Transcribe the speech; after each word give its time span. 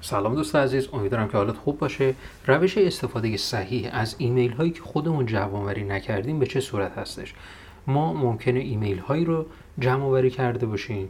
سلام 0.00 0.34
دوست 0.34 0.56
عزیز 0.56 0.88
امیدوارم 0.92 1.28
که 1.28 1.36
حالت 1.36 1.56
خوب 1.56 1.78
باشه. 1.78 2.14
روش 2.46 2.78
استفاده 2.78 3.36
صحیح 3.36 3.90
از 3.92 4.14
ایمیل 4.18 4.52
هایی 4.52 4.70
که 4.70 4.82
خودمون 4.82 5.26
جمع 5.26 5.78
نکردیم 5.78 6.38
به 6.38 6.46
چه 6.46 6.60
صورت 6.60 6.98
هستش؟ 6.98 7.34
ما 7.86 8.12
ممکنه 8.12 8.60
ایمیل 8.60 8.98
هایی 8.98 9.24
رو 9.24 9.46
جمع 9.78 10.04
آوری 10.04 10.30
کرده 10.30 10.66
باشیم 10.66 11.08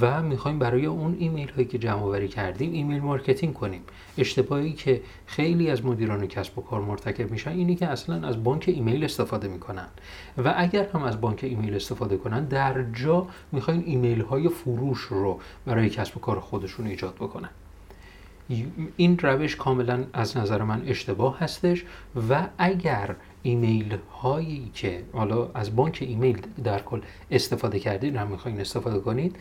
و 0.00 0.22
می‌خوایم 0.22 0.58
برای 0.58 0.86
اون 0.86 1.16
ایمیل 1.18 1.48
هایی 1.48 1.66
که 1.68 1.78
جمع 1.78 2.02
آوری 2.02 2.28
کردیم 2.28 2.72
email 2.72 3.00
marketing 3.00 3.54
کنیم. 3.54 3.80
اشتباهی 4.18 4.72
که 4.72 5.02
خیلی 5.26 5.70
از 5.70 5.84
مدیران 5.84 6.26
کسب 6.26 6.58
و 6.58 6.62
کار 6.62 6.80
مرتکب 6.80 7.30
میشن 7.30 7.50
اینه 7.50 7.74
که 7.74 7.86
اصلا 7.86 8.28
از 8.28 8.44
بانک 8.44 8.64
ایمیل 8.66 9.04
استفاده 9.04 9.48
می‌کنن. 9.48 9.88
و 10.44 10.54
اگر 10.56 10.88
هم 10.88 11.02
از 11.02 11.20
بانک 11.20 11.40
ایمیل 11.44 11.74
استفاده 11.74 12.16
کنن 12.16 12.44
در 12.44 12.82
جا 12.92 13.26
می‌خوایم 13.52 13.82
ایمیل 13.86 14.20
های 14.20 14.48
فروش 14.48 15.00
رو 15.00 15.40
برای 15.66 15.90
کسب 15.90 16.16
و 16.16 16.20
کار 16.20 16.40
خودشون 16.40 16.86
ایجاد 16.86 17.14
بکنن. 17.14 17.50
این 18.96 19.18
روش 19.18 19.56
کاملا 19.56 20.04
از 20.12 20.36
نظر 20.36 20.62
من 20.62 20.82
اشتباه 20.86 21.38
هستش 21.38 21.84
و 22.30 22.46
اگر 22.58 23.16
ایمیل 23.42 23.96
هایی 24.22 24.70
که 24.74 25.02
حالا 25.12 25.50
از 25.54 25.76
بانک 25.76 25.98
ایمیل 26.00 26.40
در 26.64 26.82
کل 26.82 27.00
استفاده 27.30 27.78
کردید 27.78 28.16
هم 28.16 28.28
می‌خواین 28.28 28.60
استفاده 28.60 28.98
کنید 28.98 29.36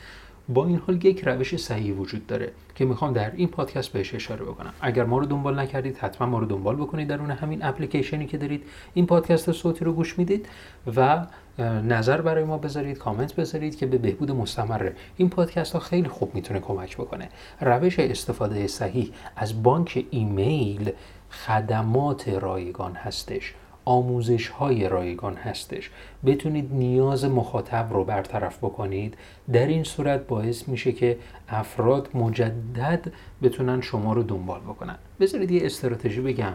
با 0.49 0.65
این 0.65 0.81
حال 0.87 1.05
یک 1.05 1.27
روش 1.27 1.55
صحیح 1.55 1.93
وجود 1.93 2.27
داره 2.27 2.51
که 2.75 2.85
می‌خوام 2.85 3.13
در 3.13 3.31
این 3.35 3.47
پادکست 3.47 3.91
بهش 3.91 4.15
اشاره 4.15 4.45
بکنم. 4.45 4.73
اگر 4.81 5.03
ما 5.03 5.17
رو 5.17 5.25
دنبال 5.25 5.59
نکردید 5.59 5.97
حتما 5.97 6.27
ما 6.27 6.39
رو 6.39 6.45
دنبال 6.45 6.75
بکنید 6.75 7.07
در 7.07 7.19
اون 7.19 7.31
همین 7.31 7.65
اپلیکیشنی 7.65 8.25
که 8.25 8.37
دارید. 8.37 8.63
این 8.93 9.05
پادکست 9.05 9.51
صوتی 9.51 9.85
رو 9.85 9.93
گوش 9.93 10.19
می‌دید 10.19 10.49
و 10.95 11.25
نظر 11.63 12.21
برای 12.21 12.43
ما 12.43 12.57
بذارید 12.57 12.97
کامنت 12.97 13.35
بذارید 13.35 13.77
که 13.77 13.85
به 13.85 13.97
بهبود 13.97 14.31
مستمر 14.31 14.91
این 15.17 15.29
پادکست 15.29 15.73
ها 15.73 15.79
خیلی 15.79 16.07
خوب 16.07 16.35
می‌تونه 16.35 16.59
کمک 16.59 16.97
بکنه. 16.97 17.29
روش 17.61 17.99
استفاده 17.99 18.67
صحیح 18.67 19.11
از 19.35 19.63
بانک 19.63 20.05
ایمیل 20.09 20.91
خدمات 21.29 22.29
رایگان 22.29 22.95
هستش. 22.95 23.53
آموزش 23.85 24.47
های 24.47 24.89
رایگان 24.89 25.35
هستش. 25.35 25.89
بتونید 26.25 26.73
نیاز 26.73 27.25
مخاطب 27.25 27.87
رو 27.91 28.03
برطرف 28.03 28.57
بکنید. 28.57 29.17
در 29.53 29.67
این 29.67 29.83
صورت 29.83 30.27
باعث 30.27 30.67
میشه 30.67 30.91
که 30.91 31.17
افراد 31.49 32.09
مجدد 32.13 33.11
بتونن 33.43 33.81
شما 33.81 34.13
رو 34.13 34.23
دنبال 34.23 34.59
بکنن. 34.59 34.95
بذارید 35.19 35.51
یه 35.51 35.65
استراتژی 35.65 36.21
بگم. 36.21 36.53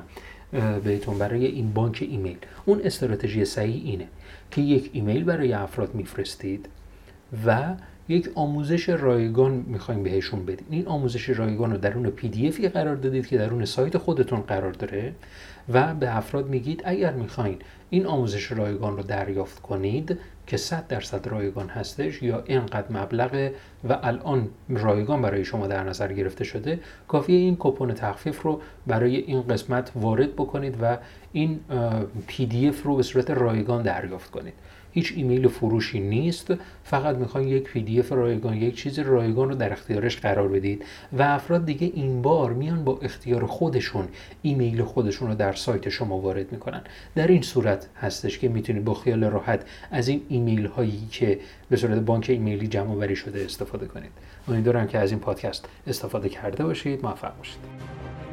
بهتون 0.84 1.18
برای 1.18 1.46
این 1.46 1.72
بانک 1.72 2.06
ایمیل. 2.10 2.38
اون 2.64 2.80
استراتژی 2.84 3.44
صحیح 3.44 3.82
اینه 3.84 4.06
که 4.50 4.60
یک 4.60 4.90
ایمیل 4.92 5.24
برای 5.24 5.52
افراد 5.52 5.94
میفرستید 5.94 6.68
و 7.46 7.74
یک 8.08 8.30
آموزش 8.34 8.88
رایگان 8.88 9.64
می‌خوایم 9.66 10.02
بهشون 10.02 10.46
بدین. 10.46 10.66
این 10.70 10.86
آموزش 10.86 11.28
رایگان 11.28 11.70
رو 11.70 11.78
درون 11.78 12.10
PDF 12.10 12.48
ی 12.48 12.68
قرار 12.68 12.96
دادید 12.96 13.26
که 13.26 13.38
درون 13.38 13.64
سایت 13.64 13.98
خودتون 13.98 14.40
قرار 14.40 14.72
داره 14.72 15.12
و 15.72 15.94
به 15.94 16.16
افراد 16.16 16.48
میگید 16.48 16.82
اگر 16.84 17.12
می‌خواین 17.12 17.58
این 17.90 18.06
آموزش 18.06 18.52
رایگان 18.52 18.96
رو 18.96 19.02
دریافت 19.02 19.62
کنید 19.62 20.18
که 20.46 20.56
100 20.56 20.86
درصد 20.86 21.28
رایگان 21.28 21.68
هستش 21.68 22.22
یا 22.22 22.42
اینقدر 22.46 22.92
مبلغ 22.92 23.50
و 23.88 23.98
الان 24.02 24.48
رایگان 24.68 25.22
برای 25.22 25.44
شما 25.44 25.66
در 25.66 25.84
نظر 25.84 26.12
گرفته 26.12 26.44
شده 26.44 26.80
کافیه 27.08 27.36
این 27.36 27.56
کوپن 27.58 27.94
تخفیف 27.94 28.42
رو 28.42 28.60
برای 28.86 29.16
این 29.16 29.42
قسمت 29.42 29.92
وارد 29.94 30.32
بکنید 30.32 30.76
و 30.82 30.98
این 31.32 31.60
PDF 32.26 32.82
رو 32.82 32.96
به 32.96 33.02
صورت 33.02 33.30
رایگان 33.30 33.82
دریافت 33.82 34.30
کنید. 34.30 34.54
هیچ 34.92 35.12
ایمیل 35.16 35.48
فروشی 35.48 36.00
نیست 36.00 36.54
فقط 36.84 37.16
می‌خواین 37.16 37.48
یک 37.48 37.62
PDF 37.62 38.12
رایگان 38.12 38.56
یک 38.56 38.74
چیز 38.74 38.98
رایگان 38.98 39.48
رو 39.48 39.54
در 39.54 39.72
اختیارش 39.72 40.16
قرار 40.16 40.48
بدید 40.48 40.84
و 41.12 41.22
افراد 41.22 41.66
دیگه 41.66 41.90
این 41.94 42.22
بار 42.22 42.52
میان 42.52 42.84
با 42.84 42.98
اختیار 43.02 43.46
خودشون 43.46 44.08
ایمیل 44.42 44.82
خودشون 44.82 45.28
رو 45.28 45.34
در 45.34 45.52
سایت 45.52 45.88
شما 45.88 46.18
وارد 46.18 46.52
می‌کنن. 46.52 46.82
در 47.14 47.26
این 47.26 47.42
صورت 47.42 47.79
هستش 48.00 48.38
که 48.38 48.48
می‌تونید 48.48 48.84
با 48.84 48.94
خیال 48.94 49.24
راحت 49.24 49.66
از 49.90 50.08
این 50.08 50.22
ایمیل 50.28 50.66
هایی 50.66 51.08
که 51.12 51.40
به 51.70 51.76
صورت 51.76 51.98
بانک 51.98 52.26
ایمیلی 52.28 52.68
جمع 52.68 52.94
آوری 52.94 53.16
شده 53.16 53.44
استفاده 53.44 53.86
کنید. 53.86 54.10
امیدوارم 54.48 54.86
که 54.86 54.98
از 54.98 55.10
این 55.10 55.20
پادکست 55.20 55.68
استفاده 55.86 56.28
کرده 56.28 56.64
باشید. 56.64 57.02
موفق 57.02 57.36
باشید. 57.36 57.58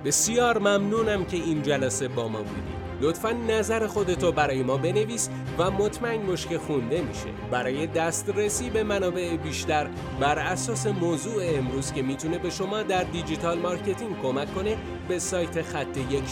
بسیار 0.06 0.58
ممنونم 0.58 1.26
که 1.26 1.38
این 1.38 1.62
جلسه 1.62 2.08
با 2.08 2.28
ما 2.28 2.38
بودید 2.38 2.88
لطفا 3.02 3.32
نظر 3.32 3.88
خودتو 3.88 4.32
برای 4.32 4.64
ما 4.64 4.78
بنویس 4.78 5.30
و 5.58 5.72
مطمئن 5.72 6.26
باش 6.26 6.48
که 6.48 6.58
خونده 6.58 7.02
میشه. 7.02 7.26
برای 7.52 7.88
دسترسی 7.88 8.70
به 8.70 8.84
منابع 8.84 9.38
بیشتر 9.38 9.88
بر 10.20 10.40
اساس 10.40 10.88
موضوع 10.88 11.44
امروز 11.46 11.94
که 11.94 12.02
می‌تونه 12.02 12.38
به 12.38 12.50
شما 12.50 12.84
در 12.84 13.04
digital 13.04 13.60
marketing 13.60 14.22
کمک 14.22 14.56
کنه 14.56 14.78
به 15.08 15.20
سایت 15.20 15.62
خط 15.62 15.98
یک 16.12 16.24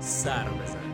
سر 0.00 0.44
بزن 0.44 0.93